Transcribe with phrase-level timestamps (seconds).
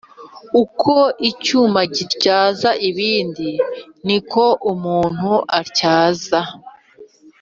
[0.63, 0.93] Uko
[1.29, 3.49] icyuma gityaza ikindi
[4.05, 6.39] Ni ko umuntu atyaza